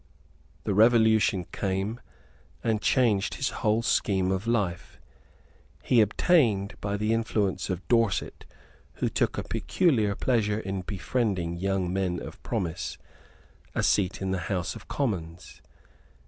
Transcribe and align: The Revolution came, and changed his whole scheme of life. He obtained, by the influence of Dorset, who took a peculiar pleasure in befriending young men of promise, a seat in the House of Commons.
The 0.63 0.73
Revolution 0.73 1.45
came, 1.51 2.01
and 2.63 2.81
changed 2.81 3.35
his 3.35 3.49
whole 3.61 3.83
scheme 3.83 4.31
of 4.31 4.47
life. 4.47 4.99
He 5.83 6.01
obtained, 6.01 6.73
by 6.81 6.97
the 6.97 7.13
influence 7.13 7.69
of 7.69 7.87
Dorset, 7.87 8.45
who 8.93 9.09
took 9.09 9.37
a 9.37 9.43
peculiar 9.43 10.15
pleasure 10.15 10.59
in 10.59 10.81
befriending 10.81 11.55
young 11.55 11.93
men 11.93 12.19
of 12.19 12.41
promise, 12.41 12.97
a 13.75 13.83
seat 13.83 14.23
in 14.23 14.31
the 14.31 14.39
House 14.49 14.75
of 14.75 14.87
Commons. 14.87 15.61